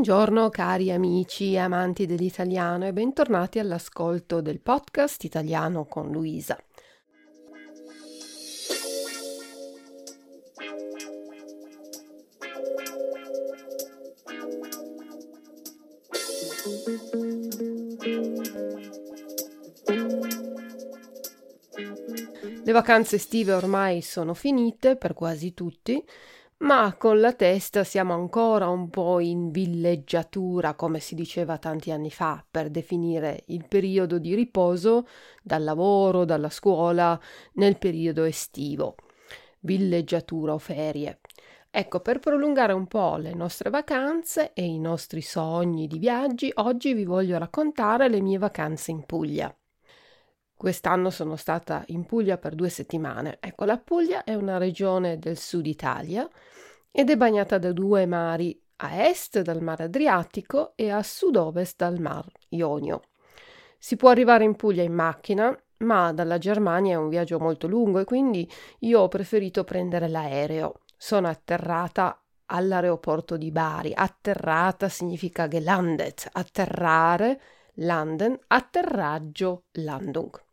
Buongiorno 0.00 0.48
cari 0.48 0.90
amici 0.90 1.52
e 1.52 1.58
amanti 1.58 2.06
dell'italiano 2.06 2.86
e 2.86 2.92
bentornati 2.94 3.58
all'ascolto 3.58 4.40
del 4.40 4.58
podcast 4.58 5.22
Italiano 5.24 5.84
con 5.84 6.10
Luisa. 6.10 6.56
Le 22.64 22.72
vacanze 22.72 23.16
estive 23.16 23.52
ormai 23.52 24.00
sono 24.00 24.32
finite 24.32 24.96
per 24.96 25.12
quasi 25.12 25.52
tutti 25.52 26.02
ma 26.60 26.94
con 26.98 27.20
la 27.20 27.32
testa 27.32 27.84
siamo 27.84 28.12
ancora 28.14 28.68
un 28.68 28.90
po' 28.90 29.20
in 29.20 29.50
villeggiatura, 29.50 30.74
come 30.74 30.98
si 31.00 31.14
diceva 31.14 31.58
tanti 31.58 31.90
anni 31.90 32.10
fa, 32.10 32.44
per 32.48 32.70
definire 32.70 33.44
il 33.46 33.64
periodo 33.66 34.18
di 34.18 34.34
riposo 34.34 35.06
dal 35.42 35.64
lavoro, 35.64 36.24
dalla 36.24 36.50
scuola, 36.50 37.18
nel 37.54 37.78
periodo 37.78 38.24
estivo. 38.24 38.96
Villeggiatura 39.60 40.52
o 40.52 40.58
ferie. 40.58 41.20
Ecco, 41.70 42.00
per 42.00 42.18
prolungare 42.18 42.72
un 42.72 42.86
po' 42.86 43.16
le 43.16 43.32
nostre 43.32 43.70
vacanze 43.70 44.52
e 44.52 44.64
i 44.64 44.78
nostri 44.78 45.22
sogni 45.22 45.86
di 45.86 45.98
viaggi, 45.98 46.50
oggi 46.56 46.94
vi 46.94 47.04
voglio 47.04 47.38
raccontare 47.38 48.08
le 48.08 48.20
mie 48.20 48.38
vacanze 48.38 48.90
in 48.90 49.06
Puglia. 49.06 49.54
Quest'anno 50.60 51.08
sono 51.08 51.36
stata 51.36 51.84
in 51.86 52.04
Puglia 52.04 52.36
per 52.36 52.54
due 52.54 52.68
settimane. 52.68 53.38
Ecco, 53.40 53.64
la 53.64 53.78
Puglia 53.78 54.24
è 54.24 54.34
una 54.34 54.58
regione 54.58 55.18
del 55.18 55.38
sud 55.38 55.64
Italia 55.64 56.28
ed 56.90 57.08
è 57.08 57.16
bagnata 57.16 57.56
da 57.56 57.72
due 57.72 58.04
mari, 58.04 58.62
a 58.76 59.06
est 59.06 59.40
dal 59.40 59.62
mare 59.62 59.84
Adriatico 59.84 60.72
e 60.76 60.90
a 60.90 61.02
sud-ovest 61.02 61.78
dal 61.78 61.98
mar 61.98 62.30
Ionio. 62.50 63.00
Si 63.78 63.96
può 63.96 64.10
arrivare 64.10 64.44
in 64.44 64.54
Puglia 64.54 64.82
in 64.82 64.92
macchina, 64.92 65.58
ma 65.78 66.12
dalla 66.12 66.36
Germania 66.36 66.92
è 66.92 66.98
un 66.98 67.08
viaggio 67.08 67.38
molto 67.38 67.66
lungo 67.66 67.98
e 67.98 68.04
quindi 68.04 68.46
io 68.80 69.00
ho 69.00 69.08
preferito 69.08 69.64
prendere 69.64 70.08
l'aereo. 70.08 70.80
Sono 70.94 71.28
atterrata 71.28 72.22
all'aeroporto 72.44 73.38
di 73.38 73.50
Bari. 73.50 73.94
Atterrata 73.94 74.90
significa 74.90 75.48
gelandet, 75.48 76.28
atterrare, 76.30 77.40
landen, 77.76 78.38
atterraggio, 78.48 79.62
Landung. 79.72 80.48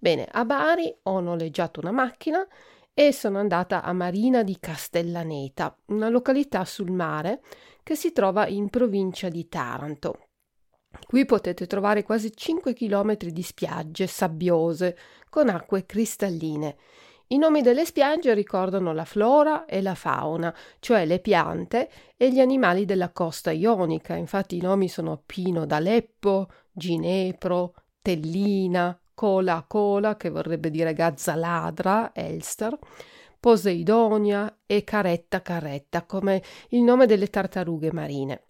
Bene, 0.00 0.28
a 0.30 0.44
Bari 0.44 0.94
ho 1.04 1.18
noleggiato 1.18 1.80
una 1.80 1.90
macchina 1.90 2.46
e 2.94 3.12
sono 3.12 3.38
andata 3.38 3.82
a 3.82 3.92
Marina 3.92 4.44
di 4.44 4.56
Castellaneta, 4.60 5.76
una 5.86 6.08
località 6.08 6.64
sul 6.64 6.92
mare 6.92 7.42
che 7.82 7.96
si 7.96 8.12
trova 8.12 8.46
in 8.46 8.68
provincia 8.68 9.28
di 9.28 9.48
Taranto. 9.48 10.28
Qui 11.04 11.24
potete 11.24 11.66
trovare 11.66 12.04
quasi 12.04 12.30
5 12.32 12.74
km 12.74 13.16
di 13.16 13.42
spiagge 13.42 14.06
sabbiose 14.06 14.96
con 15.28 15.48
acque 15.48 15.84
cristalline. 15.84 16.76
I 17.28 17.36
nomi 17.38 17.60
delle 17.60 17.84
spiagge 17.84 18.34
ricordano 18.34 18.92
la 18.92 19.04
flora 19.04 19.64
e 19.64 19.82
la 19.82 19.96
fauna, 19.96 20.54
cioè 20.78 21.06
le 21.06 21.18
piante 21.18 21.90
e 22.16 22.30
gli 22.32 22.38
animali 22.38 22.84
della 22.84 23.10
costa 23.10 23.50
ionica. 23.50 24.14
Infatti 24.14 24.56
i 24.56 24.62
nomi 24.62 24.88
sono 24.88 25.20
Pino 25.26 25.66
d'Aleppo, 25.66 26.48
Ginepro, 26.72 27.74
Tellina, 28.00 28.96
Cola 29.18 29.64
Cola, 29.66 30.16
che 30.16 30.30
vorrebbe 30.30 30.70
dire 30.70 30.92
gazza 30.92 31.34
ladra, 31.34 32.12
Elster, 32.14 32.78
Poseidonia 33.40 34.60
e 34.64 34.84
Caretta 34.84 35.42
Caretta, 35.42 36.04
come 36.04 36.40
il 36.68 36.82
nome 36.82 37.06
delle 37.06 37.26
tartarughe 37.26 37.92
marine. 37.92 38.42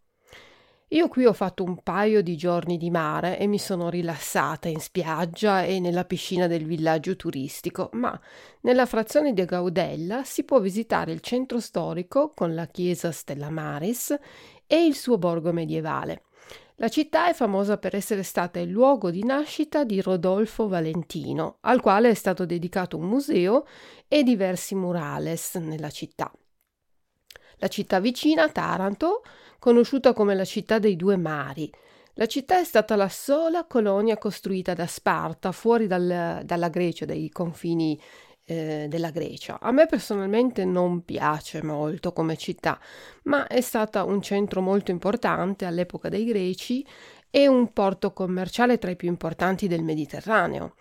Io 0.88 1.08
qui 1.08 1.24
ho 1.24 1.32
fatto 1.32 1.64
un 1.64 1.82
paio 1.82 2.20
di 2.20 2.36
giorni 2.36 2.76
di 2.76 2.90
mare 2.90 3.38
e 3.38 3.46
mi 3.46 3.58
sono 3.58 3.88
rilassata 3.88 4.68
in 4.68 4.80
spiaggia 4.80 5.62
e 5.62 5.80
nella 5.80 6.04
piscina 6.04 6.46
del 6.46 6.66
villaggio 6.66 7.16
turistico, 7.16 7.88
ma 7.94 8.20
nella 8.60 8.84
frazione 8.84 9.32
di 9.32 9.46
Gaudella 9.46 10.22
si 10.22 10.44
può 10.44 10.60
visitare 10.60 11.12
il 11.12 11.20
centro 11.20 11.60
storico 11.60 12.34
con 12.34 12.54
la 12.54 12.66
chiesa 12.66 13.10
Stella 13.10 13.48
Maris 13.48 14.14
e 14.66 14.84
il 14.84 14.94
suo 14.94 15.16
borgo 15.16 15.50
medievale. 15.50 16.24
La 16.76 16.88
città 16.88 17.28
è 17.28 17.34
famosa 17.34 17.76
per 17.76 17.96
essere 17.96 18.22
stata 18.22 18.60
il 18.60 18.70
luogo 18.70 19.10
di 19.10 19.24
nascita 19.24 19.82
di 19.82 20.00
Rodolfo 20.00 20.68
Valentino, 20.68 21.58
al 21.62 21.80
quale 21.80 22.10
è 22.10 22.14
stato 22.14 22.46
dedicato 22.46 22.96
un 22.96 23.08
museo 23.08 23.66
e 24.06 24.22
diversi 24.22 24.76
murales 24.76 25.56
nella 25.56 25.90
città. 25.90 26.32
La 27.56 27.66
città 27.66 27.98
vicina, 27.98 28.48
Taranto, 28.48 29.22
conosciuta 29.58 30.12
come 30.12 30.36
la 30.36 30.44
città 30.44 30.78
dei 30.78 30.94
due 30.94 31.16
mari. 31.16 31.68
La 32.14 32.26
città 32.26 32.60
è 32.60 32.64
stata 32.64 32.94
la 32.94 33.08
sola 33.08 33.64
colonia 33.64 34.16
costruita 34.16 34.74
da 34.74 34.86
Sparta 34.86 35.50
fuori 35.50 35.88
dal, 35.88 36.42
dalla 36.44 36.68
Grecia, 36.68 37.04
dai 37.04 37.28
confini 37.30 38.00
eh, 38.48 38.86
della 38.88 39.10
Grecia. 39.10 39.58
A 39.60 39.70
me 39.70 39.84
personalmente 39.86 40.64
non 40.64 41.04
piace 41.04 41.62
molto 41.62 42.12
come 42.12 42.36
città, 42.36 42.80
ma 43.24 43.46
è 43.46 43.60
stata 43.60 44.04
un 44.04 44.22
centro 44.22 44.62
molto 44.62 44.90
importante 44.90 45.66
all'epoca 45.66 46.08
dei 46.08 46.24
Greci 46.24 46.84
e 47.30 47.46
un 47.46 47.72
porto 47.74 48.12
commerciale 48.14 48.78
tra 48.78 48.90
i 48.90 48.96
più 48.96 49.08
importanti 49.08 49.68
del 49.68 49.82
Mediterraneo. 49.82 50.74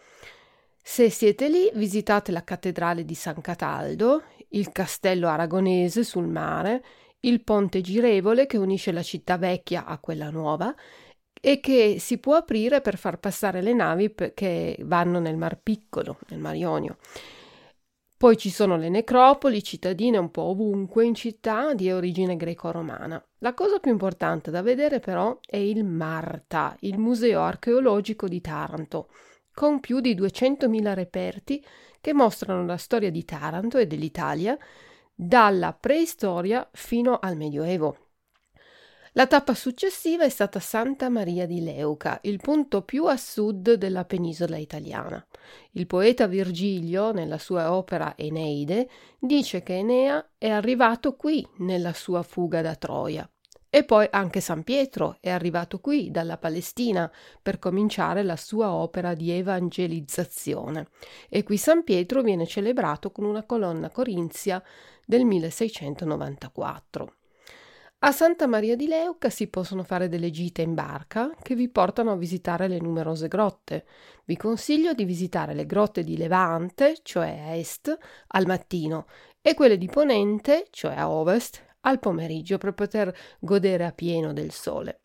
Se 0.82 1.10
siete 1.10 1.50
lì, 1.50 1.70
visitate 1.74 2.32
la 2.32 2.46
cattedrale 2.46 3.04
di 3.04 3.16
San 3.16 3.42
Cataldo, 3.42 4.24
il 4.52 4.72
castello 4.72 5.28
aragonese 5.28 6.06
sul 6.06 6.28
mare, 6.28 6.82
il 7.22 7.44
ponte 7.44 7.82
girevole 7.82 8.46
che 8.46 8.56
unisce 8.56 8.94
la 8.94 9.04
città 9.04 9.38
vecchia 9.38 9.84
a 9.84 10.00
quella 10.00 10.30
nuova 10.30 10.74
e 11.42 11.60
che 11.60 11.98
si 12.00 12.18
può 12.20 12.36
aprire 12.36 12.80
per 12.80 12.98
far 12.98 13.20
passare 13.20 13.62
le 13.62 13.74
navi 13.74 14.16
che 14.34 14.78
vanno 14.84 15.20
nel 15.20 15.36
Mar 15.36 15.60
Piccolo, 15.62 16.20
nel 16.30 16.40
Mar 16.40 16.56
Ionio. 16.56 16.96
Poi 18.18 18.36
ci 18.36 18.50
sono 18.50 18.78
le 18.78 18.90
necropoli 18.90 19.62
cittadine 19.62 20.18
un 20.18 20.32
po' 20.32 20.42
ovunque 20.42 21.06
in 21.06 21.14
città 21.14 21.76
di 21.76 21.92
origine 21.92 22.36
greco-romana. 22.36 23.24
La 23.40 23.54
cosa 23.54 23.78
più 23.78 23.92
importante 23.92 24.50
da 24.50 24.64
vedere 24.64 25.00
però 25.00 25.38
è 25.46 25.58
il 25.58 25.86
Marta, 25.86 26.76
il 26.80 26.98
museo 26.98 27.42
archeologico 27.42 28.28
di 28.28 28.42
Taranto, 28.42 29.10
con 29.54 29.80
più 29.80 30.00
di 30.00 30.16
200.000 30.16 30.94
reperti 30.96 31.64
che 32.02 32.12
mostrano 32.14 32.66
la 32.66 32.78
storia 32.78 33.12
di 33.12 33.24
Taranto 33.24 33.78
e 33.78 33.86
dell'Italia 33.86 34.58
dalla 35.14 35.78
preistoria 35.80 36.68
fino 36.72 37.20
al 37.20 37.38
Medioevo. 37.38 38.07
La 39.18 39.26
tappa 39.26 39.56
successiva 39.56 40.26
è 40.26 40.30
stata 40.30 40.60
Santa 40.60 41.10
Maria 41.10 41.48
di 41.48 41.64
Leuca, 41.64 42.20
il 42.22 42.38
punto 42.38 42.84
più 42.84 43.06
a 43.06 43.18
sud 43.18 43.74
della 43.74 44.06
penisola 44.06 44.58
italiana. 44.58 45.26
Il 45.72 45.88
poeta 45.88 46.28
Virgilio, 46.28 47.12
nella 47.12 47.40
sua 47.40 47.74
opera 47.74 48.14
Eneide, 48.16 48.88
dice 49.18 49.64
che 49.64 49.78
Enea 49.78 50.34
è 50.38 50.50
arrivato 50.50 51.16
qui 51.16 51.44
nella 51.58 51.94
sua 51.94 52.22
fuga 52.22 52.62
da 52.62 52.76
Troia. 52.76 53.28
E 53.72 53.84
poi 53.86 54.08
anche 54.12 54.40
San 54.40 54.62
Pietro 54.62 55.18
è 55.20 55.32
arrivato 55.32 55.80
qui 55.80 56.12
dalla 56.12 56.38
Palestina 56.38 57.12
per 57.42 57.58
cominciare 57.58 58.22
la 58.22 58.36
sua 58.36 58.72
opera 58.72 59.16
di 59.16 59.32
evangelizzazione. 59.32 60.90
E 61.28 61.42
qui 61.42 61.58
San 61.58 61.84
Pietro 61.84 62.22
viene 62.22 62.46
celebrato 62.46 63.10
con 63.10 63.26
una 63.26 63.42
colonna 63.46 63.90
corinzia 63.90 64.62
del 65.08 65.26
1694. 65.26 67.14
A 68.02 68.12
Santa 68.12 68.46
Maria 68.46 68.76
di 68.76 68.86
Leuca 68.86 69.32
si 69.32 69.48
possono 69.48 69.82
fare 69.82 70.08
delle 70.08 70.30
gite 70.30 70.62
in 70.62 70.76
barca 70.76 71.34
che 71.42 71.56
vi 71.56 71.68
portano 71.68 72.12
a 72.12 72.16
visitare 72.16 72.68
le 72.68 72.80
numerose 72.80 73.28
grotte. 73.28 73.88
Vi 74.26 74.38
consiglio 74.38 74.94
di 74.94 75.04
visitare 75.04 75.56
le 75.56 75.66
grotte 75.66 76.04
di 76.04 76.16
Levante, 76.16 77.00
cioè 77.02 77.40
a 77.40 77.56
est, 77.56 77.98
al 78.28 78.46
mattino, 78.46 79.08
e 79.42 79.56
quelle 79.56 79.80
di 79.80 79.88
Ponente, 79.88 80.68
cioè 80.70 80.94
a 80.94 81.10
ovest, 81.10 81.66
al 81.82 81.98
pomeriggio 81.98 82.60
per 82.60 82.74
poter 82.74 83.12
godere 83.40 83.86
a 83.86 83.92
pieno 83.92 84.32
del 84.32 84.52
sole. 84.52 85.02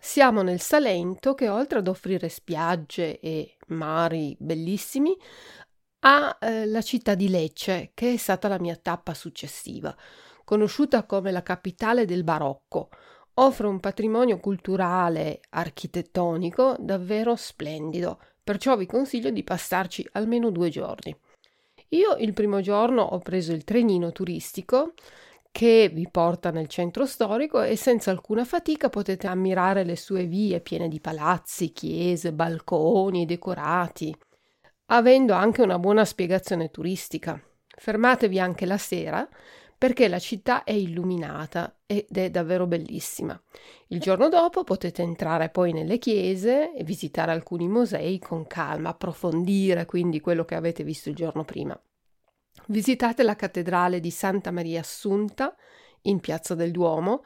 Siamo 0.00 0.40
nel 0.40 0.60
Salento 0.60 1.34
che 1.34 1.50
oltre 1.50 1.80
ad 1.80 1.88
offrire 1.88 2.30
spiagge 2.30 3.20
e 3.20 3.58
mari 3.68 4.34
bellissimi 4.38 5.14
ha 6.00 6.38
eh, 6.40 6.64
la 6.64 6.80
città 6.80 7.14
di 7.14 7.28
Lecce, 7.28 7.90
che 7.92 8.14
è 8.14 8.16
stata 8.16 8.48
la 8.48 8.58
mia 8.58 8.76
tappa 8.76 9.12
successiva 9.12 9.94
conosciuta 10.44 11.04
come 11.04 11.30
la 11.30 11.42
capitale 11.42 12.04
del 12.04 12.22
barocco, 12.22 12.90
offre 13.34 13.66
un 13.66 13.80
patrimonio 13.80 14.38
culturale 14.38 15.40
architettonico 15.50 16.76
davvero 16.78 17.34
splendido, 17.34 18.20
perciò 18.42 18.76
vi 18.76 18.86
consiglio 18.86 19.30
di 19.30 19.42
passarci 19.42 20.08
almeno 20.12 20.50
due 20.50 20.68
giorni. 20.68 21.16
Io 21.88 22.16
il 22.16 22.32
primo 22.32 22.60
giorno 22.60 23.02
ho 23.02 23.18
preso 23.18 23.52
il 23.52 23.64
trenino 23.64 24.12
turistico 24.12 24.94
che 25.50 25.88
vi 25.92 26.08
porta 26.10 26.50
nel 26.50 26.66
centro 26.66 27.06
storico 27.06 27.62
e 27.62 27.76
senza 27.76 28.10
alcuna 28.10 28.44
fatica 28.44 28.88
potete 28.88 29.28
ammirare 29.28 29.84
le 29.84 29.94
sue 29.94 30.24
vie 30.24 30.60
piene 30.60 30.88
di 30.88 30.98
palazzi, 31.00 31.72
chiese, 31.72 32.32
balconi 32.32 33.24
decorati, 33.24 34.12
avendo 34.86 35.32
anche 35.32 35.62
una 35.62 35.78
buona 35.78 36.04
spiegazione 36.04 36.70
turistica. 36.70 37.40
Fermatevi 37.68 38.40
anche 38.40 38.66
la 38.66 38.78
sera 38.78 39.28
perché 39.76 40.08
la 40.08 40.18
città 40.18 40.64
è 40.64 40.72
illuminata 40.72 41.78
ed 41.86 42.16
è 42.16 42.30
davvero 42.30 42.66
bellissima. 42.66 43.40
Il 43.88 44.00
giorno 44.00 44.28
dopo 44.28 44.64
potete 44.64 45.02
entrare 45.02 45.50
poi 45.50 45.72
nelle 45.72 45.98
chiese 45.98 46.74
e 46.74 46.84
visitare 46.84 47.32
alcuni 47.32 47.68
musei 47.68 48.18
con 48.18 48.46
calma, 48.46 48.90
approfondire 48.90 49.84
quindi 49.84 50.20
quello 50.20 50.44
che 50.44 50.54
avete 50.54 50.84
visto 50.84 51.08
il 51.08 51.14
giorno 51.14 51.44
prima. 51.44 51.78
Visitate 52.68 53.22
la 53.22 53.36
cattedrale 53.36 54.00
di 54.00 54.10
Santa 54.10 54.50
Maria 54.50 54.80
Assunta 54.80 55.54
in 56.02 56.20
Piazza 56.20 56.54
del 56.54 56.70
Duomo, 56.70 57.24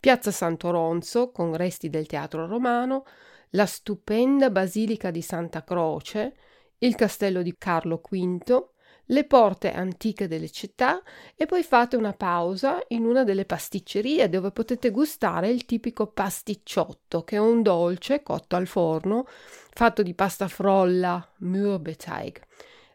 Piazza 0.00 0.30
Santo 0.30 0.70
Ronzo 0.70 1.30
con 1.30 1.54
resti 1.54 1.90
del 1.90 2.06
teatro 2.06 2.46
romano, 2.46 3.04
la 3.50 3.66
stupenda 3.66 4.50
Basilica 4.50 5.10
di 5.10 5.22
Santa 5.22 5.62
Croce, 5.62 6.34
il 6.78 6.94
castello 6.94 7.42
di 7.42 7.54
Carlo 7.58 8.00
V, 8.02 8.68
le 9.10 9.24
porte 9.24 9.72
antiche 9.72 10.28
delle 10.28 10.50
città 10.50 11.02
e 11.34 11.46
poi 11.46 11.62
fate 11.62 11.96
una 11.96 12.12
pausa 12.12 12.82
in 12.88 13.04
una 13.04 13.24
delle 13.24 13.44
pasticcerie 13.44 14.28
dove 14.28 14.50
potete 14.50 14.90
gustare 14.90 15.48
il 15.48 15.64
tipico 15.64 16.06
pasticciotto, 16.06 17.22
che 17.22 17.36
è 17.36 17.40
un 17.40 17.62
dolce 17.62 18.22
cotto 18.22 18.56
al 18.56 18.66
forno 18.66 19.26
fatto 19.26 20.02
di 20.02 20.14
pasta 20.14 20.48
frolla, 20.48 21.26
Mürbeteig, 21.38 22.40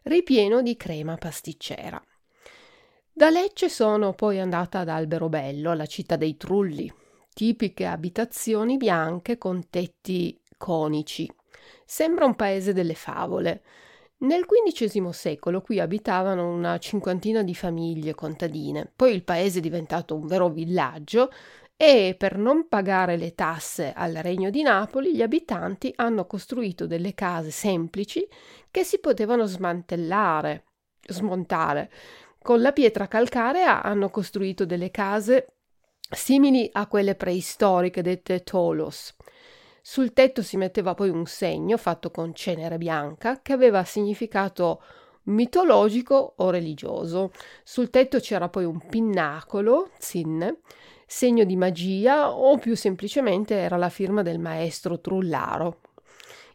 ripieno 0.04 0.62
di 0.62 0.76
crema 0.76 1.16
pasticcera. 1.16 2.02
Da 3.12 3.30
Lecce 3.30 3.68
sono 3.68 4.12
poi 4.12 4.38
andata 4.40 4.80
ad 4.80 4.88
Alberobello, 4.88 5.72
la 5.72 5.86
città 5.86 6.16
dei 6.16 6.36
trulli, 6.36 6.92
tipiche 7.32 7.86
abitazioni 7.86 8.76
bianche 8.76 9.38
con 9.38 9.68
tetti 9.70 10.38
conici. 10.56 11.30
Sembra 11.84 12.26
un 12.26 12.34
paese 12.34 12.72
delle 12.72 12.94
favole. 12.94 13.62
Nel 14.18 14.46
XV 14.46 15.10
secolo 15.10 15.60
qui 15.60 15.78
abitavano 15.78 16.48
una 16.48 16.78
cinquantina 16.78 17.42
di 17.42 17.54
famiglie 17.54 18.14
contadine, 18.14 18.90
poi 18.96 19.12
il 19.12 19.22
paese 19.22 19.58
è 19.58 19.60
diventato 19.60 20.14
un 20.14 20.26
vero 20.26 20.48
villaggio 20.48 21.30
e 21.76 22.14
per 22.16 22.38
non 22.38 22.66
pagare 22.68 23.18
le 23.18 23.34
tasse 23.34 23.92
al 23.94 24.14
Regno 24.14 24.48
di 24.48 24.62
Napoli 24.62 25.14
gli 25.14 25.20
abitanti 25.20 25.92
hanno 25.96 26.24
costruito 26.24 26.86
delle 26.86 27.12
case 27.12 27.50
semplici 27.50 28.26
che 28.70 28.84
si 28.84 29.00
potevano 29.00 29.44
smantellare, 29.44 30.64
smontare. 31.06 31.90
Con 32.40 32.62
la 32.62 32.72
pietra 32.72 33.08
calcarea 33.08 33.82
hanno 33.82 34.08
costruito 34.08 34.64
delle 34.64 34.90
case 34.90 35.56
simili 36.10 36.70
a 36.72 36.86
quelle 36.86 37.16
preistoriche 37.16 38.00
dette 38.00 38.42
tolos. 38.42 39.15
Sul 39.88 40.12
tetto 40.12 40.42
si 40.42 40.56
metteva 40.56 40.94
poi 40.94 41.10
un 41.10 41.26
segno 41.26 41.76
fatto 41.76 42.10
con 42.10 42.34
cenere 42.34 42.76
bianca 42.76 43.40
che 43.40 43.52
aveva 43.52 43.84
significato 43.84 44.82
mitologico 45.26 46.34
o 46.38 46.50
religioso. 46.50 47.30
Sul 47.62 47.88
tetto 47.88 48.18
c'era 48.18 48.48
poi 48.48 48.64
un 48.64 48.84
pinnacolo, 48.84 49.90
zinne, 49.96 50.58
segno 51.06 51.44
di 51.44 51.54
magia 51.54 52.32
o 52.32 52.58
più 52.58 52.74
semplicemente 52.74 53.54
era 53.54 53.76
la 53.76 53.88
firma 53.88 54.22
del 54.22 54.40
maestro 54.40 55.00
trullaro. 55.00 55.82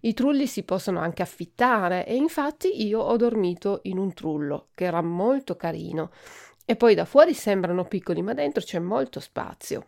I 0.01 0.13
trulli 0.13 0.45
si 0.45 0.63
possono 0.63 0.99
anche 0.99 1.21
affittare 1.21 2.05
e 2.05 2.15
infatti 2.15 2.85
io 2.85 2.99
ho 2.99 3.15
dormito 3.15 3.79
in 3.83 3.97
un 3.97 4.13
trullo 4.13 4.67
che 4.75 4.83
era 4.83 5.01
molto 5.01 5.55
carino 5.55 6.11
e 6.65 6.75
poi 6.75 6.95
da 6.95 7.05
fuori 7.05 7.33
sembrano 7.33 7.85
piccoli 7.85 8.21
ma 8.21 8.33
dentro 8.33 8.61
c'è 8.61 8.79
molto 8.79 9.21
spazio. 9.21 9.85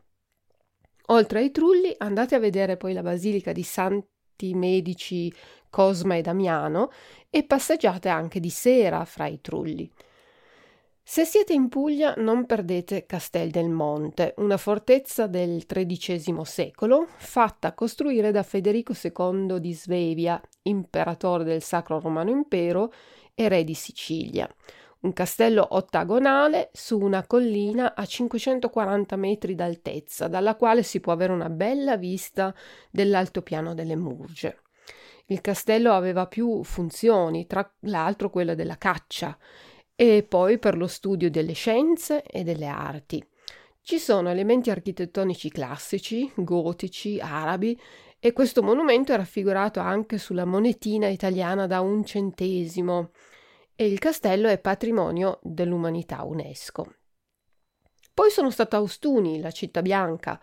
Oltre 1.08 1.40
ai 1.40 1.52
trulli, 1.52 1.94
andate 1.98 2.36
a 2.36 2.40
vedere 2.40 2.78
poi 2.78 2.94
la 2.94 3.02
basilica 3.02 3.52
di 3.52 3.64
Santi 3.64 4.54
Medici 4.54 5.34
Cosma 5.70 6.16
e 6.16 6.22
Damiano 6.22 6.92
e 7.30 7.44
passeggiate 7.44 8.08
anche 8.08 8.40
di 8.40 8.50
sera 8.50 9.04
fra 9.06 9.28
i 9.28 9.42
trulli. 9.42 9.90
Se 11.06 11.26
siete 11.26 11.52
in 11.52 11.68
Puglia 11.68 12.14
non 12.16 12.46
perdete 12.46 13.06
Castel 13.06 13.50
del 13.50 13.68
Monte, 13.68 14.34
una 14.38 14.56
fortezza 14.56 15.28
del 15.28 15.66
XIII 15.66 16.46
secolo 16.46 17.08
fatta 17.18 17.74
costruire 17.74 18.32
da 18.32 18.42
Federico 18.42 18.94
II 18.94 19.60
di 19.60 19.74
Svevia, 19.74 20.42
imperatore 20.62 21.44
del 21.44 21.62
Sacro 21.62 22.00
Romano 22.00 22.30
Impero 22.30 22.94
e 23.36 23.50
re 23.50 23.66
di 23.66 23.74
Sicilia 23.74 24.48
un 25.04 25.14
castello 25.14 25.76
ottagonale 25.76 26.70
su 26.74 26.98
una 26.98 27.26
collina 27.26 27.94
a 27.94 28.06
540 28.06 29.16
metri 29.16 29.54
d'altezza, 29.54 30.28
dalla 30.28 30.56
quale 30.56 30.82
si 30.84 31.00
può 31.00 31.12
avere 31.12 31.34
una 31.34 31.50
bella 31.50 31.98
vista 31.98 32.54
dell'altopiano 32.90 33.74
delle 33.74 33.96
Murge. 33.96 34.62
Il 35.28 35.42
castello 35.42 35.94
aveva 35.94 36.28
più 36.28 36.64
funzioni, 36.64 37.48
tra 37.48 37.70
l'altro 37.82 38.30
quella 38.30 38.56
della 38.56 38.78
caccia, 38.78 39.38
e 39.96 40.24
poi 40.24 40.58
per 40.58 40.78
lo 40.78 40.88
studio 40.88 41.30
delle 41.30 41.54
scienze 41.54 42.24
e 42.24 42.44
delle 42.44 42.68
arti. 42.68 43.26
Ci 43.82 44.00
sono 44.00 44.30
elementi 44.30 44.70
architettonici 44.70 45.50
classici, 45.50 46.32
gotici, 46.36 47.20
arabi, 47.20 47.78
e 48.20 48.32
questo 48.32 48.64
monumento 48.64 49.12
è 49.12 49.18
raffigurato 49.18 49.82
anche 49.82 50.18
sulla 50.18 50.46
monetina 50.46 51.08
italiana 51.08 51.68
da 51.68 51.82
un 51.82 52.06
centesimo, 52.06 53.12
e 53.76 53.86
il 53.86 54.00
castello 54.00 54.48
è 54.48 54.60
patrimonio 54.60 55.40
dell'umanità 55.42 56.24
UNESCO. 56.24 56.96
Poi 58.14 58.30
sono 58.30 58.52
stata 58.52 58.78
a 58.78 58.82
Ostuni, 58.82 59.40
la 59.40 59.52
città 59.52 59.82
bianca. 59.82 60.40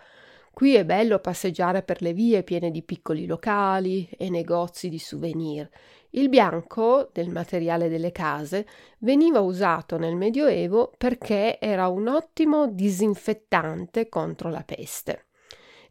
Qui 0.52 0.74
è 0.74 0.84
bello 0.84 1.20
passeggiare 1.20 1.82
per 1.82 2.02
le 2.02 2.12
vie 2.12 2.42
piene 2.42 2.72
di 2.72 2.82
piccoli 2.82 3.26
locali 3.26 4.08
e 4.18 4.28
negozi 4.28 4.88
di 4.88 4.98
souvenir. 4.98 5.70
Il 6.10 6.28
bianco 6.28 7.08
del 7.12 7.30
materiale 7.30 7.88
delle 7.88 8.10
case 8.10 8.66
veniva 8.98 9.38
usato 9.38 9.96
nel 9.96 10.16
Medioevo 10.16 10.92
perché 10.98 11.60
era 11.60 11.86
un 11.86 12.08
ottimo 12.08 12.66
disinfettante 12.66 14.08
contro 14.08 14.50
la 14.50 14.64
peste. 14.64 15.26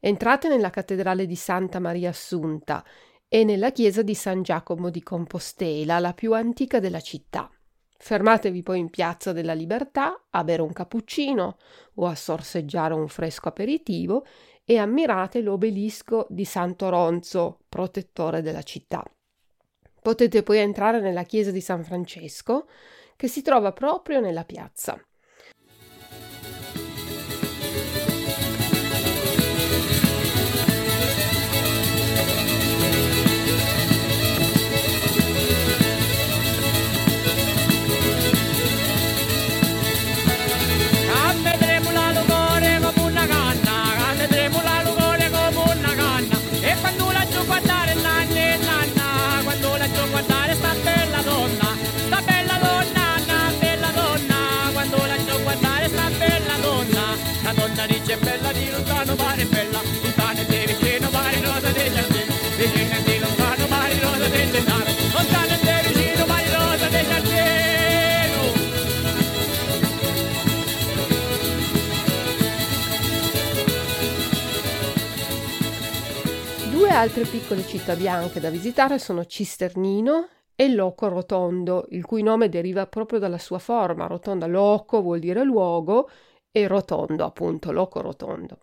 Entrate 0.02 0.50
nella 0.50 0.70
cattedrale 0.70 1.26
di 1.26 1.36
Santa 1.36 1.80
Maria 1.80 2.10
Assunta 2.10 2.84
e 3.30 3.44
nella 3.44 3.72
chiesa 3.72 4.02
di 4.02 4.16
San 4.16 4.42
Giacomo 4.42 4.90
di 4.90 5.04
Compostela, 5.04 6.00
la 6.00 6.14
più 6.14 6.34
antica 6.34 6.80
della 6.80 7.00
città. 7.00 7.50
Fermatevi 7.96 8.64
poi 8.64 8.80
in 8.80 8.90
Piazza 8.90 9.34
della 9.34 9.54
Libertà 9.54 10.26
a 10.30 10.44
bere 10.44 10.64
un 10.64 10.74
cappuccino 10.74 11.58
o 11.96 12.08
a 12.08 12.16
sorseggiare 12.16 12.94
un 12.94 13.08
fresco 13.08 13.50
aperitivo 13.50 14.26
e 14.66 14.78
ammirate 14.78 15.42
l'obelisco 15.42 16.26
di 16.30 16.44
Santo 16.44 16.90
Ronzo, 16.90 17.60
protettore 17.70 18.42
della 18.42 18.64
città. 18.64 19.04
Potete 20.02 20.44
poi 20.44 20.58
entrare 20.60 21.00
nella 21.00 21.24
chiesa 21.24 21.52
di 21.52 21.62
San 21.62 21.84
Francesco, 21.84 22.68
che 23.16 23.28
si 23.28 23.42
trova 23.42 23.74
proprio 23.74 24.20
nella 24.20 24.46
piazza. 24.46 25.00
Due 76.90 76.98
altre 76.98 77.24
piccole 77.24 77.62
città 77.68 77.96
bianche 77.96 78.40
da 78.40 78.50
visitare 78.50 78.98
sono 78.98 79.24
Cisternino 79.24 80.28
e 80.56 80.74
Loco 80.74 81.08
Rotondo, 81.08 81.86
il 81.92 82.04
cui 82.04 82.24
nome 82.24 82.50
deriva 82.50 82.88
proprio 82.88 83.20
dalla 83.20 83.38
sua 83.38 83.60
forma. 83.60 84.08
Rotonda 84.08 84.48
Loco 84.48 85.00
vuol 85.04 85.20
dire 85.20 85.44
luogo 85.44 86.10
e 86.52 86.66
Rotondo, 86.66 87.26
appunto, 87.26 87.72
Loco 87.72 88.02
Rotondo. 88.02 88.62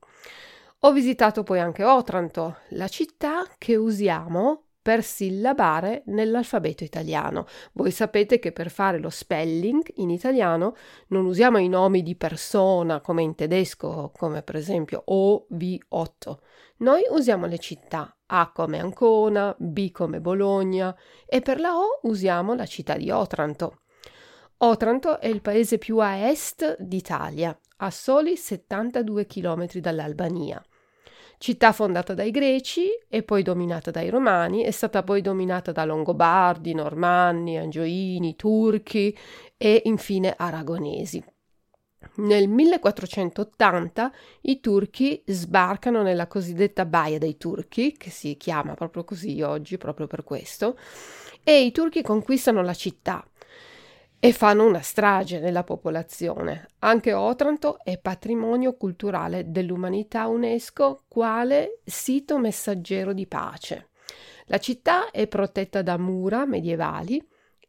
Ho 0.80 0.90
visitato 0.90 1.44
poi 1.44 1.60
anche 1.60 1.84
Otranto, 1.84 2.56
la 2.70 2.88
città 2.88 3.46
che 3.58 3.76
usiamo 3.76 4.64
per 4.82 5.04
sillabare 5.04 6.02
nell'alfabeto 6.06 6.82
italiano. 6.82 7.46
Voi 7.74 7.92
sapete 7.92 8.40
che 8.40 8.50
per 8.50 8.70
fare 8.70 8.98
lo 8.98 9.08
spelling 9.10 9.84
in 9.96 10.10
italiano 10.10 10.74
non 11.08 11.26
usiamo 11.26 11.58
i 11.58 11.68
nomi 11.68 12.02
di 12.02 12.16
persona 12.16 13.00
come 13.00 13.22
in 13.22 13.36
tedesco, 13.36 14.10
come 14.16 14.42
per 14.42 14.56
esempio 14.56 15.02
O, 15.06 15.46
V, 15.48 15.76
8. 15.88 16.40
Noi 16.78 17.02
usiamo 17.08 17.46
le 17.46 17.58
città 17.58 18.14
A 18.26 18.50
come 18.52 18.78
Ancona, 18.78 19.54
B 19.58 19.90
come 19.92 20.20
Bologna 20.20 20.94
e 21.24 21.40
per 21.40 21.58
la 21.58 21.74
O 21.74 22.00
usiamo 22.02 22.54
la 22.54 22.66
città 22.66 22.96
di 22.96 23.10
Otranto. 23.10 23.80
Otranto 24.58 25.18
è 25.18 25.26
il 25.26 25.40
paese 25.40 25.78
più 25.78 25.98
a 25.98 26.28
est 26.28 26.76
d'Italia, 26.78 27.58
a 27.78 27.90
soli 27.90 28.36
72 28.36 29.26
km 29.26 29.66
dall'Albania. 29.78 30.62
Città 31.38 31.72
fondata 31.72 32.12
dai 32.12 32.30
Greci 32.30 32.88
e 33.08 33.22
poi 33.22 33.42
dominata 33.42 33.90
dai 33.90 34.10
Romani, 34.10 34.62
è 34.62 34.70
stata 34.70 35.02
poi 35.02 35.22
dominata 35.22 35.72
da 35.72 35.84
Longobardi, 35.84 36.74
Normanni, 36.74 37.56
Angioini, 37.56 38.36
Turchi 38.36 39.16
e 39.56 39.82
infine 39.84 40.34
Aragonesi. 40.36 41.24
Nel 42.16 42.48
1480 42.48 44.12
i 44.42 44.60
turchi 44.60 45.22
sbarcano 45.26 46.02
nella 46.02 46.26
cosiddetta 46.26 46.84
Baia 46.84 47.18
dei 47.18 47.36
Turchi, 47.36 47.96
che 47.96 48.10
si 48.10 48.36
chiama 48.36 48.74
proprio 48.74 49.04
così 49.04 49.42
oggi, 49.42 49.76
proprio 49.76 50.06
per 50.06 50.24
questo, 50.24 50.78
e 51.42 51.64
i 51.64 51.72
turchi 51.72 52.02
conquistano 52.02 52.62
la 52.62 52.74
città 52.74 53.26
e 54.18 54.32
fanno 54.32 54.66
una 54.66 54.80
strage 54.80 55.40
nella 55.40 55.62
popolazione. 55.62 56.68
Anche 56.80 57.12
Otranto 57.12 57.78
è 57.84 57.98
patrimonio 57.98 58.74
culturale 58.76 59.50
dell'umanità 59.50 60.26
UNESCO 60.26 61.04
quale 61.08 61.80
sito 61.84 62.38
messaggero 62.38 63.12
di 63.12 63.26
pace. 63.26 63.90
La 64.46 64.58
città 64.58 65.10
è 65.10 65.26
protetta 65.26 65.82
da 65.82 65.98
mura 65.98 66.46
medievali 66.46 67.22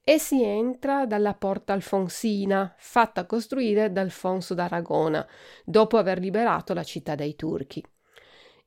e 0.10 0.20
si 0.20 0.42
entra 0.42 1.06
dalla 1.06 1.34
porta 1.34 1.74
alfonsina, 1.74 2.74
fatta 2.78 3.26
costruire 3.26 3.92
da 3.92 4.00
Alfonso 4.00 4.54
d'Aragona, 4.54 5.28
dopo 5.66 5.98
aver 5.98 6.20
liberato 6.20 6.74
la 6.74 6.84
città 6.84 7.14
dai 7.14 7.36
turchi. 7.36 7.84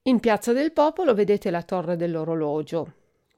In 0.02 0.20
Piazza 0.20 0.52
del 0.52 0.75
Popolo 0.75 1.14
vedete 1.14 1.50
la 1.50 1.62
torre 1.62 1.97
dell'orologio, 1.97 2.92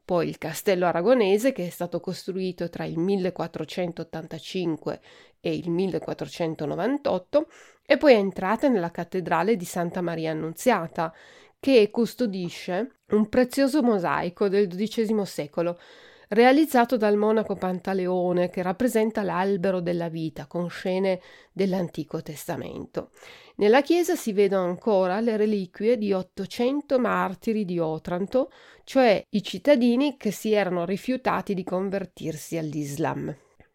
poi 0.04 0.26
il 0.26 0.38
castello 0.38 0.87
aragonese 0.87 1.52
che 1.52 1.68
è 1.68 1.71
stato 1.71 2.00
costruito 2.00 2.68
tra 2.68 2.85
il 2.85 2.99
1485 2.99 5.00
e 5.38 5.54
il 5.54 5.71
1498 5.71 7.47
e 7.87 7.97
poi 7.99 8.14
entrate 8.14 8.68
nella 8.68 8.90
cattedrale 8.90 9.54
di 9.54 9.64
Santa 9.64 10.00
Maria 10.00 10.32
Annunziata 10.32 11.14
che 11.61 11.88
custodisce 11.92 12.97
un 13.11 13.28
prezioso 13.28 13.80
mosaico 13.80 14.49
del 14.49 14.66
XII 14.66 15.25
secolo 15.25 15.78
realizzato 16.32 16.96
dal 16.96 17.16
monaco 17.16 17.56
Pantaleone 17.56 18.48
che 18.48 18.62
rappresenta 18.62 19.22
l'albero 19.22 19.80
della 19.80 20.08
vita 20.08 20.46
con 20.46 20.68
scene 20.70 21.20
dell'Antico 21.52 22.22
Testamento. 22.22 23.10
Nella 23.56 23.82
chiesa 23.82 24.16
si 24.16 24.32
vedono 24.32 24.64
ancora 24.64 25.20
le 25.20 25.36
reliquie 25.36 25.98
di 25.98 26.12
800 26.12 26.98
martiri 26.98 27.66
di 27.66 27.78
Otranto, 27.78 28.50
cioè 28.84 29.24
i 29.30 29.42
cittadini 29.42 30.16
che 30.16 30.30
si 30.30 30.52
erano 30.52 30.86
rifiutati 30.86 31.52
di 31.52 31.64
convertirsi 31.64 32.56
all'Islam. 32.56 33.34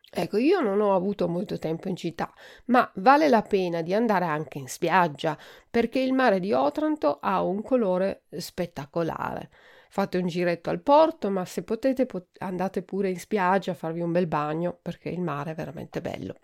Ecco, 0.09 0.37
io 0.37 0.59
non 0.61 0.81
ho 0.81 0.95
avuto 0.95 1.27
molto 1.27 1.59
tempo 1.59 1.89
in 1.89 1.95
città, 1.95 2.33
ma 2.65 2.89
vale 2.95 3.29
la 3.29 3.43
pena 3.43 3.83
di 3.83 3.93
andare 3.93 4.25
anche 4.25 4.57
in 4.57 4.67
spiaggia, 4.67 5.37
perché 5.69 5.99
il 5.99 6.13
mare 6.13 6.39
di 6.39 6.53
Otranto 6.53 7.19
ha 7.21 7.43
un 7.43 7.61
colore 7.61 8.23
spettacolare. 8.31 9.49
Fate 9.89 10.17
un 10.17 10.27
giretto 10.27 10.70
al 10.70 10.82
porto, 10.82 11.29
ma 11.29 11.46
se 11.46 11.63
potete 11.63 12.06
pot- 12.06 12.36
andate 12.39 12.82
pure 12.82 13.10
in 13.10 13.20
spiaggia 13.20 13.72
a 13.72 13.75
farvi 13.75 14.01
un 14.01 14.12
bel 14.12 14.27
bagno, 14.27 14.77
perché 14.82 15.10
il 15.10 15.22
mare 15.22 15.51
è 15.51 15.56
veramente 15.56 16.01
bello. 16.01 16.36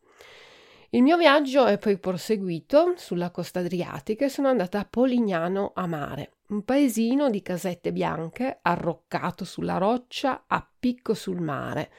Il 0.95 1.01
mio 1.01 1.17
viaggio 1.17 1.65
è 1.65 1.79
poi 1.79 1.97
proseguito 1.97 2.93
sulla 2.97 3.31
costa 3.31 3.61
adriatica 3.61 4.25
e 4.25 4.29
sono 4.29 4.47
andata 4.47 4.77
a 4.77 4.87
Polignano 4.87 5.71
a 5.73 5.87
Mare, 5.87 6.33
un 6.49 6.63
paesino 6.63 7.31
di 7.31 7.41
casette 7.41 7.91
bianche 7.91 8.59
arroccato 8.61 9.43
sulla 9.43 9.77
roccia 9.77 10.43
a 10.45 10.63
picco 10.79 11.15
sul 11.15 11.41
mare. 11.41 11.89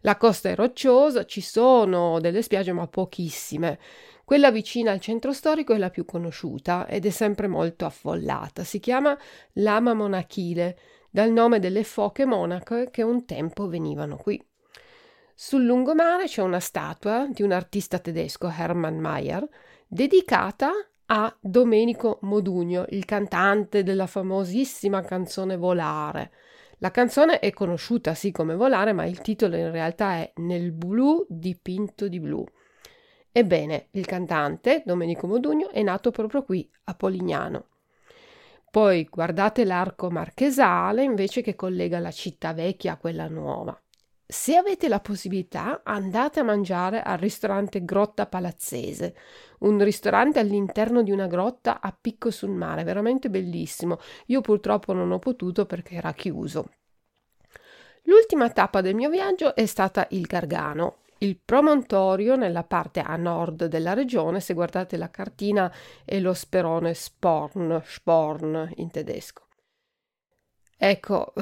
La 0.00 0.16
costa 0.16 0.48
è 0.48 0.54
rocciosa, 0.54 1.26
ci 1.26 1.42
sono 1.42 2.20
delle 2.20 2.40
spiagge 2.40 2.72
ma 2.72 2.86
pochissime. 2.86 3.78
Quella 4.28 4.50
vicina 4.50 4.90
al 4.90 5.00
centro 5.00 5.32
storico 5.32 5.72
è 5.72 5.78
la 5.78 5.88
più 5.88 6.04
conosciuta 6.04 6.86
ed 6.86 7.06
è 7.06 7.08
sempre 7.08 7.46
molto 7.46 7.86
affollata. 7.86 8.62
Si 8.62 8.78
chiama 8.78 9.16
Lama 9.54 9.94
Monachile, 9.94 10.78
dal 11.08 11.32
nome 11.32 11.60
delle 11.60 11.82
foche 11.82 12.26
monache 12.26 12.90
che 12.90 13.00
un 13.00 13.24
tempo 13.24 13.68
venivano 13.68 14.18
qui. 14.18 14.38
Sul 15.34 15.64
lungomare 15.64 16.26
c'è 16.26 16.42
una 16.42 16.60
statua 16.60 17.26
di 17.30 17.42
un 17.42 17.52
artista 17.52 18.00
tedesco, 18.00 18.52
Hermann 18.54 18.98
Mayer, 18.98 19.48
dedicata 19.86 20.72
a 21.06 21.34
Domenico 21.40 22.18
Modugno, 22.20 22.84
il 22.90 23.06
cantante 23.06 23.82
della 23.82 24.06
famosissima 24.06 25.00
canzone 25.00 25.56
Volare. 25.56 26.32
La 26.80 26.90
canzone 26.90 27.38
è 27.38 27.50
conosciuta 27.54 28.12
sì 28.12 28.30
come 28.30 28.56
Volare, 28.56 28.92
ma 28.92 29.06
il 29.06 29.22
titolo 29.22 29.56
in 29.56 29.70
realtà 29.70 30.16
è 30.16 30.30
Nel 30.34 30.72
blu 30.72 31.24
dipinto 31.30 32.08
di 32.08 32.20
blu. 32.20 32.44
Ebbene, 33.30 33.88
il 33.92 34.06
cantante 34.06 34.82
Domenico 34.84 35.26
Modugno 35.26 35.68
è 35.70 35.82
nato 35.82 36.10
proprio 36.10 36.42
qui, 36.42 36.68
a 36.84 36.94
Polignano. 36.94 37.68
Poi 38.70 39.04
guardate 39.10 39.64
l'arco 39.64 40.10
marchesale 40.10 41.02
invece 41.02 41.40
che 41.40 41.54
collega 41.54 41.98
la 41.98 42.10
città 42.10 42.52
vecchia 42.52 42.92
a 42.92 42.96
quella 42.96 43.28
nuova. 43.28 43.80
Se 44.30 44.56
avete 44.56 44.88
la 44.88 45.00
possibilità, 45.00 45.80
andate 45.84 46.40
a 46.40 46.42
mangiare 46.42 47.00
al 47.00 47.16
ristorante 47.16 47.82
Grotta 47.82 48.26
Palazzese, 48.26 49.16
un 49.60 49.82
ristorante 49.82 50.38
all'interno 50.38 51.02
di 51.02 51.10
una 51.10 51.26
grotta 51.26 51.80
a 51.80 51.96
picco 51.98 52.30
sul 52.30 52.50
mare, 52.50 52.84
veramente 52.84 53.30
bellissimo. 53.30 53.98
Io 54.26 54.42
purtroppo 54.42 54.92
non 54.92 55.12
ho 55.12 55.18
potuto 55.18 55.64
perché 55.64 55.94
era 55.94 56.12
chiuso. 56.12 56.70
L'ultima 58.02 58.50
tappa 58.50 58.82
del 58.82 58.94
mio 58.94 59.08
viaggio 59.08 59.54
è 59.54 59.64
stata 59.64 60.06
il 60.10 60.26
Gargano, 60.26 60.98
il 61.18 61.38
promontorio 61.44 62.36
nella 62.36 62.64
parte 62.64 63.00
a 63.00 63.16
nord 63.16 63.66
della 63.66 63.94
regione, 63.94 64.40
se 64.40 64.54
guardate 64.54 64.96
la 64.96 65.10
cartina, 65.10 65.72
è 66.04 66.18
lo 66.20 66.34
sperone 66.34 66.94
Sporn, 66.94 67.82
Sporn 67.84 68.72
in 68.76 68.90
tedesco. 68.90 69.46
Ecco, 70.76 71.32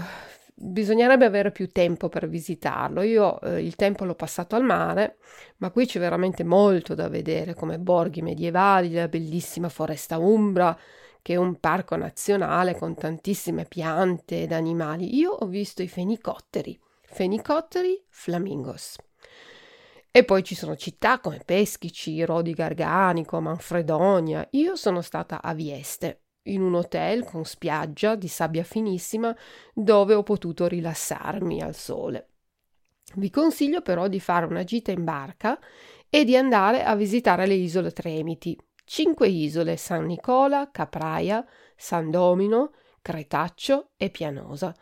bisognerebbe 0.55 1.27
avere 1.27 1.53
più 1.53 1.71
tempo 1.71 2.09
per 2.09 2.27
visitarlo. 2.29 3.03
Io 3.03 3.39
eh, 3.43 3.63
il 3.63 3.77
tempo 3.77 4.05
l'ho 4.05 4.15
passato 4.15 4.57
al 4.57 4.65
mare, 4.65 5.19
ma 5.59 5.71
qui 5.71 5.87
c'è 5.87 5.99
veramente 5.99 6.43
molto 6.43 6.95
da 6.95 7.09
vedere, 7.09 7.55
come 7.55 7.79
borghi 7.79 8.23
medievali, 8.23 8.93
la 8.93 9.09
bellissima 9.09 9.69
foresta 9.69 10.19
umbra, 10.19 10.77
che 11.21 11.35
è 11.35 11.37
un 11.37 11.61
parco 11.61 11.97
nazionale 11.97 12.77
con 12.77 12.95
tantissime 12.95 13.67
piante 13.67 14.43
ed 14.43 14.53
animali. 14.53 15.17
Io 15.17 15.33
ho 15.33 15.47
visto 15.47 15.83
i 15.83 15.89
fenicotteri, 15.89 16.81
fenicotteri 17.03 18.03
flamingos. 18.09 18.97
E 20.17 20.25
poi 20.25 20.43
ci 20.43 20.55
sono 20.55 20.77
città 20.77 21.21
come 21.21 21.43
Peschici, 21.45 22.25
Rodi 22.25 22.55
Garganico, 22.55 23.39
Manfredonia. 23.39 24.49
Io 24.53 24.75
sono 24.75 25.03
stata 25.03 25.43
a 25.43 25.53
Vieste, 25.53 26.23
in 26.45 26.63
un 26.63 26.75
hotel 26.75 27.23
con 27.23 27.45
spiaggia 27.45 28.15
di 28.15 28.27
sabbia 28.27 28.63
finissima 28.63 29.37
dove 29.75 30.15
ho 30.15 30.23
potuto 30.23 30.67
rilassarmi 30.69 31.61
al 31.61 31.75
sole. 31.75 32.31
Vi 33.17 33.29
consiglio 33.29 33.83
però 33.83 34.09
di 34.09 34.19
fare 34.19 34.47
una 34.47 34.65
gita 34.65 34.91
in 34.91 35.05
barca 35.05 35.61
e 36.09 36.25
di 36.25 36.35
andare 36.35 36.83
a 36.83 36.97
visitare 36.97 37.47
le 37.47 37.53
isole 37.53 37.91
Tremiti. 37.91 38.59
Cinque 38.87 39.29
isole 39.29 39.77
San 39.77 40.07
Nicola, 40.07 40.71
Capraia, 40.71 41.47
San 41.77 42.11
Domino, 42.11 42.73
Cretaccio 43.03 43.91
e 43.99 44.09
Pianosa. 44.09 44.75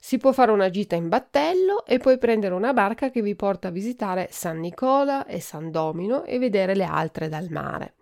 Si 0.00 0.16
può 0.18 0.32
fare 0.32 0.52
una 0.52 0.70
gita 0.70 0.94
in 0.94 1.08
battello 1.08 1.84
e 1.84 1.98
poi 1.98 2.18
prendere 2.18 2.54
una 2.54 2.72
barca 2.72 3.10
che 3.10 3.20
vi 3.20 3.34
porta 3.34 3.68
a 3.68 3.72
visitare 3.72 4.28
San 4.30 4.60
Nicola 4.60 5.26
e 5.26 5.40
San 5.40 5.70
Domino 5.70 6.24
e 6.24 6.38
vedere 6.38 6.74
le 6.74 6.84
altre 6.84 7.28
dal 7.28 7.48
mare. 7.50 7.94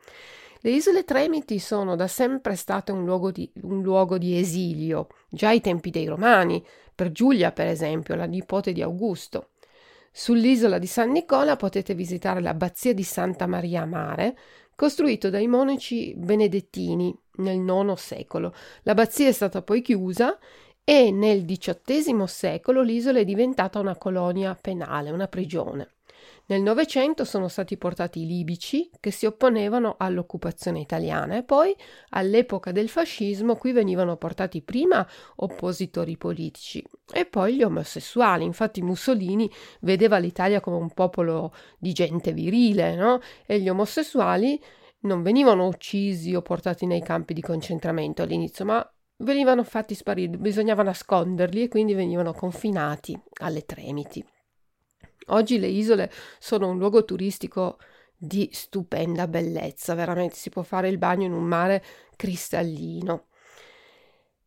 Le 0.61 0.71
isole 0.71 1.05
Tremiti 1.05 1.59
sono 1.59 1.97
da 1.97 2.07
sempre 2.07 2.57
state 2.57 2.93
un 2.93 3.05
luogo, 3.05 3.31
di, 3.31 3.51
un 3.63 3.83
luogo 3.83 4.19
di 4.19 4.39
esilio, 4.39 5.09
già 5.29 5.49
ai 5.49 5.61
tempi 5.61 5.91
dei 5.91 6.07
Romani, 6.07 6.65
per 6.95 7.13
Giulia 7.13 7.53
per 7.53 7.67
esempio, 7.67 8.15
la 8.15 8.25
nipote 8.25 8.73
di 8.73 8.83
Augusto. 8.83 9.51
Sull'isola 10.11 10.79
di 10.79 10.87
San 10.87 11.11
Nicola 11.11 11.57
potete 11.57 11.95
visitare 11.95 12.41
l'abbazia 12.41 12.95
di 12.95 13.03
Santa 13.03 13.47
Maria 13.47 13.85
Mare, 13.85 14.37
costruito 14.75 15.31
dai 15.31 15.47
monaci 15.47 16.15
benedettini 16.17 17.17
nel 17.37 17.59
IX 17.59 17.93
secolo. 17.93 18.55
L'abbazia 18.83 19.29
è 19.29 19.33
stata 19.33 19.63
poi 19.63 19.83
chiusa 19.83 20.39
e 20.89 21.11
nel 21.11 21.45
XVIII 21.45 22.29
secolo 22.29 22.81
l'isola 22.81 23.19
è 23.19 23.25
diventata 23.25 23.81
una 23.81 23.97
colonia 23.97 24.55
penale, 24.55 25.11
una 25.11 25.27
prigione. 25.27 25.89
Nel 26.47 26.63
Novecento 26.63 27.25
sono 27.25 27.49
stati 27.49 27.77
portati 27.77 28.23
i 28.23 28.27
libici 28.27 28.89
che 29.01 29.11
si 29.11 29.27
opponevano 29.27 29.97
all'occupazione 29.99 30.79
italiana 30.79 31.39
e 31.39 31.43
poi 31.43 31.75
all'epoca 32.11 32.71
del 32.71 32.89
fascismo 32.89 33.57
qui 33.57 33.73
venivano 33.73 34.17
portati 34.17 34.63
prima 34.63 35.05
oppositori 35.37 36.17
politici 36.17 36.85
e 37.13 37.25
poi 37.25 37.57
gli 37.57 37.65
omosessuali. 37.65 38.45
Infatti 38.45 38.81
Mussolini 38.81 39.51
vedeva 39.81 40.19
l'Italia 40.19 40.61
come 40.61 40.77
un 40.77 40.91
popolo 40.91 41.53
di 41.79 41.93
gente 41.93 42.33
virile, 42.33 42.95
no? 42.95 43.19
E 43.45 43.59
gli 43.59 43.69
omosessuali 43.69 44.63
non 45.01 45.23
venivano 45.23 45.67
uccisi 45.67 46.33
o 46.37 46.43
portati 46.43 46.87
nei 46.87 47.03
campi 47.03 47.35
di 47.35 47.43
concentramento 47.43 48.23
all'inizio, 48.23 48.65
ma 48.65 48.89
venivano 49.19 49.63
fatti 49.63 49.95
sparire, 49.95 50.37
bisognava 50.37 50.83
nasconderli 50.83 51.63
e 51.63 51.69
quindi 51.69 51.95
venivano 51.95 52.33
confinati 52.33 53.19
alle 53.41 53.65
tremiti. 53.65 54.25
Oggi 55.29 55.59
le 55.59 55.69
isole 55.69 56.11
sono 56.39 56.69
un 56.69 56.79
luogo 56.79 57.05
turistico 57.05 57.79
di 58.17 58.49
stupenda 58.53 59.27
bellezza, 59.27 59.95
veramente 59.95 60.37
si 60.37 60.51
può 60.51 60.63
fare 60.63 60.89
il 60.89 60.99
bagno 60.99 61.25
in 61.25 61.33
un 61.33 61.45
mare 61.45 61.83
cristallino. 62.17 63.27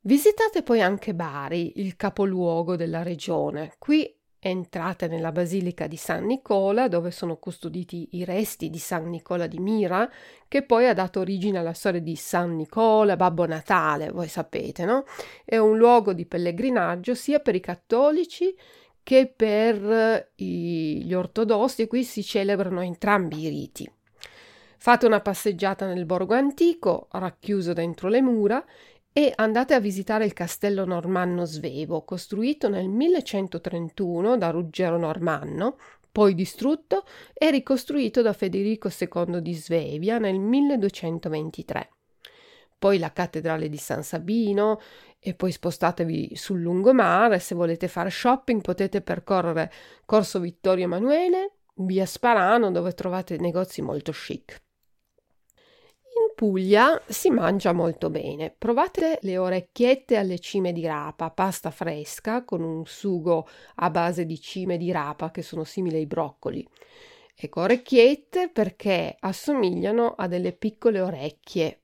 Visitate 0.01 0.63
poi 0.63 0.81
anche 0.81 1.13
Bari, 1.13 1.81
il 1.81 1.95
capoluogo 1.95 2.75
della 2.75 3.03
regione. 3.03 3.75
Qui 3.77 4.18
entrate 4.39 5.07
nella 5.07 5.31
basilica 5.31 5.87
di 5.87 5.97
San 5.97 6.25
Nicola, 6.25 6.87
dove 6.87 7.11
sono 7.11 7.35
custoditi 7.37 8.09
i 8.11 8.23
resti 8.23 8.69
di 8.69 8.77
San 8.77 9.09
Nicola 9.09 9.47
di 9.47 9.59
Mira, 9.59 10.09
che 10.47 10.63
poi 10.63 10.87
ha 10.87 10.93
dato 10.93 11.19
origine 11.19 11.59
alla 11.59 11.73
storia 11.73 11.99
di 11.99 12.15
San 12.15 12.55
Nicola, 12.55 13.17
Babbo 13.17 13.45
Natale, 13.45 14.11
voi 14.11 14.27
sapete, 14.27 14.85
no? 14.85 15.03
È 15.43 15.57
un 15.57 15.77
luogo 15.77 16.13
di 16.13 16.25
pellegrinaggio 16.25 17.13
sia 17.13 17.39
per 17.39 17.55
i 17.55 17.59
cattolici 17.59 18.55
che 19.03 19.31
per 19.35 20.31
i, 20.35 21.03
gli 21.03 21.13
ortodossi 21.13 21.83
e 21.83 21.87
qui 21.87 22.03
si 22.03 22.23
celebrano 22.23 22.81
entrambi 22.81 23.41
i 23.41 23.49
riti. 23.49 23.91
Fate 24.81 25.05
una 25.05 25.19
passeggiata 25.19 25.85
nel 25.85 26.05
borgo 26.05 26.35
antico, 26.35 27.07
racchiuso 27.11 27.73
dentro 27.73 28.07
le 28.07 28.21
mura, 28.21 28.63
e 29.11 29.33
andate 29.35 29.73
a 29.73 29.79
visitare 29.79 30.25
il 30.25 30.33
castello 30.33 30.85
normanno 30.85 31.45
Svevo, 31.45 32.03
costruito 32.03 32.69
nel 32.69 32.87
1131 32.87 34.37
da 34.37 34.49
Ruggero 34.49 34.97
Normanno, 34.97 35.77
poi 36.11 36.33
distrutto 36.33 37.05
e 37.33 37.51
ricostruito 37.51 38.21
da 38.21 38.33
Federico 38.33 38.89
II 38.89 39.41
di 39.41 39.53
Svevia 39.53 40.17
nel 40.17 40.39
1223. 40.39 41.89
Poi 42.77 42.97
la 42.97 43.11
cattedrale 43.11 43.67
di 43.67 43.77
San 43.77 44.03
Sabino 44.03 44.79
e 45.19 45.33
poi 45.33 45.51
spostatevi 45.51 46.35
sul 46.35 46.61
lungomare. 46.61 47.39
Se 47.39 47.53
volete 47.53 47.89
fare 47.89 48.09
shopping 48.09 48.61
potete 48.61 49.01
percorrere 49.01 49.69
Corso 50.05 50.39
Vittorio 50.39 50.85
Emanuele, 50.85 51.55
via 51.75 52.05
Sparano 52.05 52.71
dove 52.71 52.93
trovate 52.93 53.37
negozi 53.37 53.81
molto 53.81 54.13
chic. 54.13 54.61
Puglia 56.39 57.01
si 57.05 57.31
mangia 57.31 57.73
molto 57.73 58.09
bene. 58.09 58.55
Provate 58.57 59.19
le 59.23 59.37
orecchiette 59.37 60.15
alle 60.15 60.39
cime 60.39 60.71
di 60.71 60.85
rapa, 60.85 61.31
pasta 61.31 61.69
fresca 61.69 62.45
con 62.45 62.61
un 62.61 62.85
sugo 62.85 63.45
a 63.75 63.89
base 63.89 64.25
di 64.25 64.39
cime 64.39 64.77
di 64.77 64.89
rapa 64.89 65.31
che 65.31 65.41
sono 65.41 65.65
simili 65.65 65.97
ai 65.97 66.05
broccoli. 66.05 66.65
Ecco, 67.35 67.59
orecchiette 67.59 68.47
perché 68.47 69.17
assomigliano 69.19 70.13
a 70.17 70.27
delle 70.27 70.53
piccole 70.53 71.01
orecchie. 71.01 71.81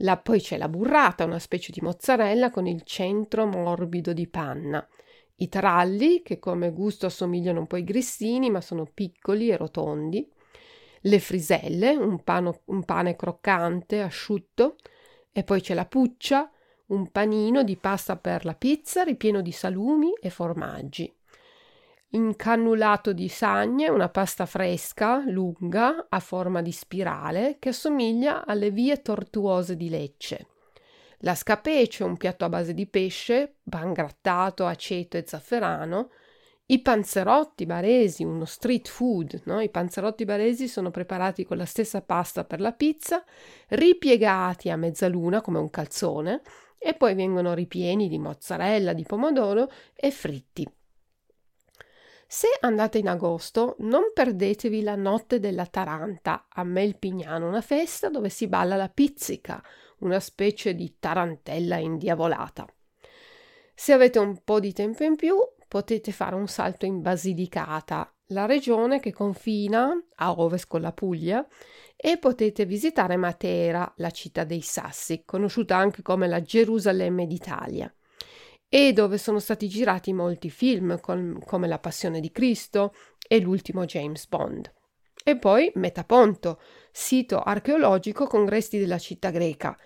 La, 0.00 0.18
poi 0.18 0.42
c'è 0.42 0.58
la 0.58 0.68
burrata, 0.68 1.24
una 1.24 1.38
specie 1.38 1.72
di 1.72 1.80
mozzarella 1.80 2.50
con 2.50 2.66
il 2.66 2.82
centro 2.82 3.46
morbido 3.46 4.12
di 4.12 4.28
panna. 4.28 4.86
I 5.36 5.48
tralli, 5.48 6.20
che 6.20 6.38
come 6.38 6.72
gusto 6.72 7.06
assomigliano 7.06 7.60
un 7.60 7.66
po' 7.66 7.76
ai 7.76 7.84
grissini, 7.84 8.50
ma 8.50 8.60
sono 8.60 8.86
piccoli 8.92 9.48
e 9.48 9.56
rotondi 9.56 10.30
le 11.06 11.18
friselle, 11.20 11.94
un, 11.96 12.22
pano, 12.22 12.60
un 12.66 12.84
pane 12.84 13.16
croccante, 13.16 14.00
asciutto, 14.00 14.76
e 15.32 15.42
poi 15.42 15.60
c'è 15.60 15.74
la 15.74 15.86
puccia, 15.86 16.50
un 16.86 17.10
panino 17.10 17.62
di 17.62 17.76
pasta 17.76 18.16
per 18.16 18.44
la 18.44 18.54
pizza 18.54 19.02
ripieno 19.02 19.40
di 19.40 19.52
salumi 19.52 20.12
e 20.20 20.30
formaggi. 20.30 21.12
Incannulato 22.10 23.12
di 23.12 23.28
sagne, 23.28 23.88
una 23.88 24.08
pasta 24.08 24.46
fresca, 24.46 25.24
lunga, 25.26 26.06
a 26.08 26.20
forma 26.20 26.62
di 26.62 26.72
spirale, 26.72 27.56
che 27.58 27.70
assomiglia 27.70 28.46
alle 28.46 28.70
vie 28.70 29.02
tortuose 29.02 29.76
di 29.76 29.88
Lecce. 29.88 30.46
La 31.18 31.34
scapece, 31.34 32.04
un 32.04 32.16
piatto 32.16 32.44
a 32.44 32.48
base 32.48 32.72
di 32.72 32.86
pesce, 32.86 33.56
pan 33.68 33.92
grattato, 33.92 34.64
aceto 34.66 35.16
e 35.16 35.24
zafferano, 35.26 36.10
i 36.66 36.80
panzerotti 36.80 37.66
baresi, 37.66 38.24
uno 38.24 38.46
street 38.46 38.88
food, 38.88 39.42
no? 39.44 39.60
i 39.60 39.68
panzerotti 39.68 40.24
baresi 40.24 40.66
sono 40.66 40.90
preparati 40.90 41.44
con 41.44 41.58
la 41.58 41.66
stessa 41.66 42.00
pasta 42.00 42.44
per 42.44 42.60
la 42.60 42.72
pizza, 42.72 43.22
ripiegati 43.68 44.70
a 44.70 44.76
mezzaluna 44.76 45.42
come 45.42 45.58
un 45.58 45.68
calzone 45.68 46.40
e 46.78 46.94
poi 46.94 47.14
vengono 47.14 47.52
ripieni 47.52 48.08
di 48.08 48.18
mozzarella, 48.18 48.94
di 48.94 49.04
pomodoro 49.04 49.70
e 49.94 50.10
fritti. 50.10 50.66
Se 52.26 52.48
andate 52.60 52.98
in 52.98 53.08
agosto, 53.08 53.76
non 53.80 54.10
perdetevi 54.14 54.82
la 54.82 54.96
notte 54.96 55.38
della 55.38 55.66
Taranta 55.66 56.46
a 56.48 56.64
Melpignano, 56.64 57.46
una 57.46 57.60
festa 57.60 58.08
dove 58.08 58.30
si 58.30 58.48
balla 58.48 58.76
la 58.76 58.88
pizzica, 58.88 59.62
una 59.98 60.18
specie 60.18 60.74
di 60.74 60.96
tarantella 60.98 61.76
indiavolata. 61.76 62.66
Se 63.74 63.92
avete 63.92 64.18
un 64.18 64.40
po' 64.42 64.60
di 64.60 64.72
tempo 64.72 65.04
in 65.04 65.16
più, 65.16 65.36
potete 65.74 66.12
fare 66.12 66.36
un 66.36 66.46
salto 66.46 66.86
in 66.86 67.02
Basilicata, 67.02 68.08
la 68.26 68.46
regione 68.46 69.00
che 69.00 69.12
confina 69.12 69.90
a 70.14 70.30
ovest 70.30 70.68
con 70.68 70.80
la 70.80 70.92
Puglia, 70.92 71.44
e 71.96 72.16
potete 72.16 72.64
visitare 72.64 73.16
Matera, 73.16 73.92
la 73.96 74.12
città 74.12 74.44
dei 74.44 74.60
Sassi, 74.60 75.24
conosciuta 75.24 75.76
anche 75.76 76.00
come 76.00 76.28
la 76.28 76.40
Gerusalemme 76.40 77.26
d'Italia, 77.26 77.92
e 78.68 78.92
dove 78.92 79.18
sono 79.18 79.40
stati 79.40 79.66
girati 79.66 80.12
molti 80.12 80.48
film 80.48 81.00
com- 81.00 81.44
come 81.44 81.66
La 81.66 81.80
Passione 81.80 82.20
di 82.20 82.30
Cristo 82.30 82.94
e 83.26 83.40
l'ultimo 83.40 83.84
James 83.84 84.28
Bond. 84.28 84.72
E 85.24 85.36
poi 85.36 85.72
Metaponto, 85.74 86.60
sito 86.92 87.40
archeologico 87.40 88.28
con 88.28 88.48
resti 88.48 88.78
della 88.78 88.98
città 88.98 89.30
greca, 89.30 89.76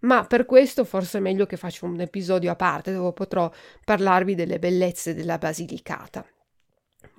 ma 0.00 0.24
per 0.24 0.44
questo 0.44 0.84
forse 0.84 1.18
è 1.18 1.20
meglio 1.20 1.46
che 1.46 1.56
faccia 1.56 1.86
un 1.86 2.00
episodio 2.00 2.50
a 2.50 2.56
parte 2.56 2.92
dove 2.92 3.12
potrò 3.12 3.50
parlarvi 3.84 4.34
delle 4.34 4.58
bellezze 4.58 5.14
della 5.14 5.38
Basilicata. 5.38 6.24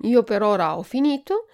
Io 0.02 0.22
per 0.22 0.42
ora 0.42 0.76
ho 0.76 0.82
finito 0.82 1.46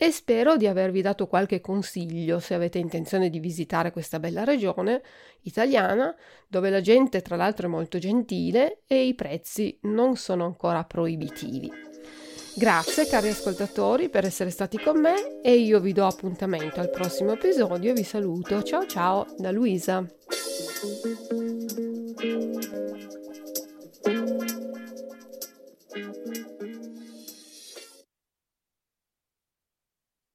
e 0.00 0.12
spero 0.12 0.56
di 0.56 0.68
avervi 0.68 1.02
dato 1.02 1.26
qualche 1.26 1.60
consiglio 1.60 2.38
se 2.38 2.54
avete 2.54 2.78
intenzione 2.78 3.30
di 3.30 3.40
visitare 3.40 3.90
questa 3.90 4.20
bella 4.20 4.44
regione 4.44 5.02
italiana 5.42 6.14
dove 6.46 6.70
la 6.70 6.80
gente 6.80 7.20
tra 7.20 7.34
l'altro 7.34 7.66
è 7.66 7.70
molto 7.70 7.98
gentile 7.98 8.82
e 8.86 9.06
i 9.06 9.14
prezzi 9.16 9.76
non 9.82 10.16
sono 10.16 10.44
ancora 10.44 10.84
proibitivi. 10.84 11.86
Grazie 12.54 13.06
cari 13.06 13.28
ascoltatori 13.28 14.08
per 14.08 14.24
essere 14.24 14.50
stati 14.50 14.78
con 14.78 15.00
me 15.00 15.40
e 15.42 15.54
io 15.54 15.80
vi 15.80 15.92
do 15.92 16.06
appuntamento 16.06 16.78
al 16.78 16.90
prossimo 16.90 17.32
episodio 17.32 17.90
e 17.90 17.94
vi 17.94 18.04
saluto. 18.04 18.62
Ciao 18.62 18.86
ciao 18.86 19.26
da 19.36 19.50
Luisa. 19.50 20.04
Thank 20.80 22.22
you. 22.22 22.47